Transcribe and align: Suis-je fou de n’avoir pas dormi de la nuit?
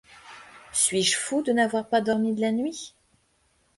Suis-je 0.73 1.15
fou 1.15 1.43
de 1.43 1.51
n’avoir 1.51 1.87
pas 1.87 2.01
dormi 2.01 2.33
de 2.33 2.41
la 2.41 2.51
nuit? 2.51 2.95